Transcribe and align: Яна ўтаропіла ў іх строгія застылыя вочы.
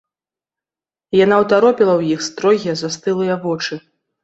Яна 1.17 1.35
ўтаропіла 1.43 1.93
ў 1.97 2.01
іх 2.17 2.25
строгія 2.31 2.77
застылыя 2.83 3.35
вочы. 3.47 3.83